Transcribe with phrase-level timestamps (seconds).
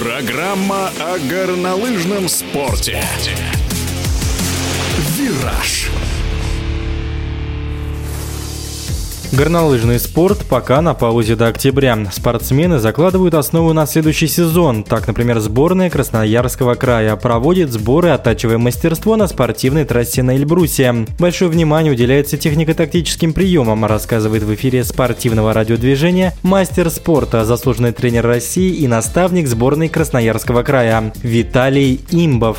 [0.00, 3.04] Программа о горнолыжном спорте.
[5.18, 5.90] «Вираж».
[9.32, 11.96] Горнолыжный спорт пока на паузе до октября.
[12.12, 14.82] Спортсмены закладывают основу на следующий сезон.
[14.82, 21.06] Так, например, сборная Красноярского края проводит сборы, оттачивая мастерство на спортивной трассе на Эльбрусе.
[21.20, 28.74] Большое внимание уделяется технико-тактическим приемам, рассказывает в эфире спортивного радиодвижения мастер спорта, заслуженный тренер России
[28.74, 32.58] и наставник сборной Красноярского края Виталий Имбов.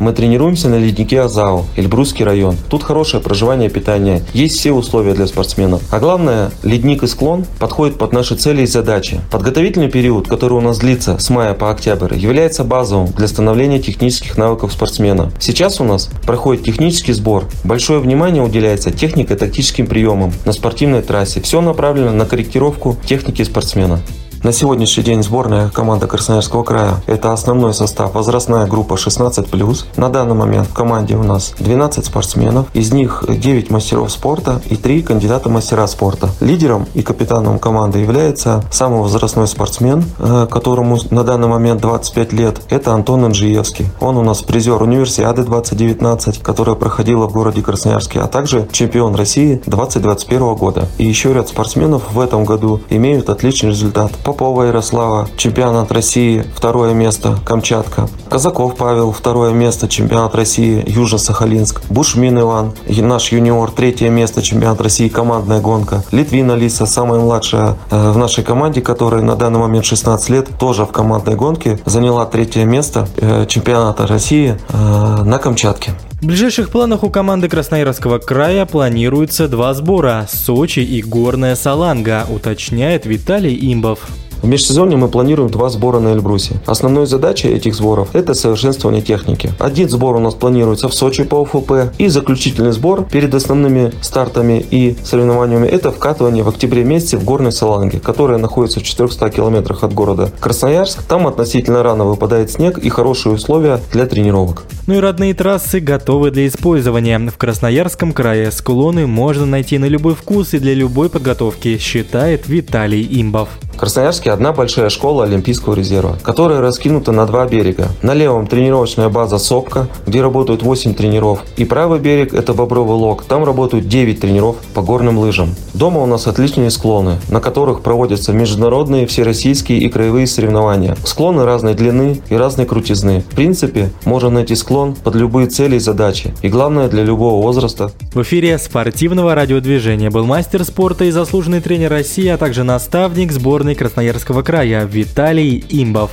[0.00, 2.56] Мы тренируемся на леднике Азау, Эльбрусский район.
[2.68, 4.22] Тут хорошее проживание и питание.
[4.32, 5.82] Есть все условия для спортсменов.
[5.90, 9.20] А главное, ледник и склон подходят под наши цели и задачи.
[9.30, 14.36] Подготовительный период, который у нас длится с мая по октябрь, является базовым для становления технических
[14.36, 15.30] навыков спортсмена.
[15.38, 17.44] Сейчас у нас проходит технический сбор.
[17.64, 21.40] Большое внимание уделяется технико-тактическим приемам на спортивной трассе.
[21.40, 24.00] Все направлено на корректировку техники спортсмена.
[24.42, 29.84] На сегодняшний день сборная команда Красноярского края– это основной состав, возрастная группа 16+.
[29.96, 34.74] На данный момент в команде у нас 12 спортсменов, из них 9 мастеров спорта и
[34.74, 36.28] 3 кандидата мастера спорта.
[36.40, 42.62] Лидером и капитаном команды является самый возрастной спортсмен, э, которому на данный момент 25 лет.
[42.68, 43.86] Это Антон Анжиевский.
[44.00, 49.62] Он у нас призер универсиады 2019, которая проходила в городе Красноярске, а также чемпион России
[49.66, 50.88] 2021 года.
[50.98, 54.10] И еще ряд спортсменов в этом году имеют отличный результат.
[54.24, 58.08] По Попова Ярослава, чемпионат России, второе место, Камчатка.
[58.30, 61.82] Казаков Павел, второе место, чемпионат России, Южно-Сахалинск.
[61.90, 66.02] Бушмин Иван, наш юниор, третье место, чемпионат России, командная гонка.
[66.12, 70.86] Литвина Лиса, самая младшая э, в нашей команде, которая на данный момент 16 лет, тоже
[70.86, 75.92] в командной гонке, заняла третье место э, чемпионата России э, на Камчатке.
[76.22, 83.06] В ближайших планах у команды Красноярского края планируется два сбора– Сочи и Горная Саланга, уточняет
[83.06, 84.06] Виталий Имбов.
[84.42, 86.56] В межсезонье мы планируем два сбора на Эльбрусе.
[86.66, 89.52] Основной задачей этих сборов– это совершенствование техники.
[89.60, 94.58] Один сбор у нас планируется в Сочи по ОФП, и заключительный сбор перед основными стартами
[94.58, 99.84] и соревнованиями– это вкатывание в октябре месяце в Горной Саланге, которая находится в 400 километрах
[99.84, 101.04] от города Красноярск.
[101.04, 104.64] Там относительно рано выпадает снег и хорошие условия для тренировок.
[104.88, 107.20] Ну и родные трассы готовы для использования.
[107.20, 113.06] В Красноярском крае склоны можно найти на любой вкус и для любой подготовки, считает Виталий
[113.20, 113.48] Имбов.
[113.82, 117.88] Красноярске одна большая школа Олимпийского резерва, которая раскинута на два берега.
[118.00, 121.40] На левом тренировочная база Сопка, где работают 8 тренеров.
[121.56, 125.56] И правый берег– это Бобровый Лог, там работают 9 тренеров по горным лыжам.
[125.74, 130.96] Дома у нас отличные склоны, на которых проводятся международные, всероссийские и краевые соревнования.
[131.04, 133.24] Склоны разной длины и разной крутизны.
[133.32, 136.32] В принципе, можно найти склон под любые цели и задачи.
[136.42, 137.90] И главное, для любого возраста.
[138.14, 143.71] В эфире спортивного радиодвижения был мастер спорта и заслуженный тренер России, а также наставник сборной
[143.72, 146.10] сборной Красноярского края Виталий Имбов.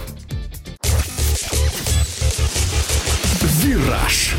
[3.64, 4.36] «Вираж»